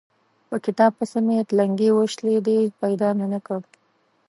په 0.49 0.55
کتاب 0.65 0.91
پسې 0.97 1.19
مې 1.25 1.37
تلنګې 1.49 1.89
وشلېدې؛ 1.93 2.59
پيدا 2.81 3.09
مې 3.17 3.27
نه 3.33 3.39
کړ. 3.45 3.59